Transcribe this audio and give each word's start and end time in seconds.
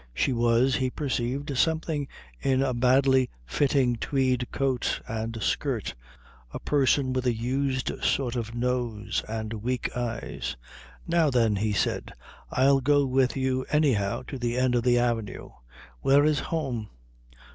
She 0.15 0.33
was, 0.33 0.77
he 0.77 0.89
perceived, 0.89 1.55
somebody 1.55 2.09
in 2.39 2.63
a 2.63 2.73
badly 2.73 3.29
fitting 3.45 3.97
tweed 3.97 4.47
coat 4.51 4.99
and 5.07 5.37
skirt, 5.43 5.93
a 6.51 6.59
person 6.59 7.13
with 7.13 7.27
a 7.27 7.35
used 7.35 7.91
sort 8.03 8.35
of 8.35 8.55
nose 8.55 9.23
and 9.29 9.53
weak 9.53 9.95
eyes. 9.95 10.57
"Now 11.07 11.29
then," 11.29 11.57
he 11.57 11.71
said, 11.71 12.13
"I'll 12.49 12.81
go 12.81 13.05
with 13.05 13.37
you 13.37 13.63
anyhow 13.69 14.23
to 14.25 14.39
the 14.39 14.57
end 14.57 14.73
of 14.73 14.81
the 14.81 14.97
avenue. 14.97 15.51
Where 16.01 16.25
is 16.25 16.39
home?" 16.39 16.89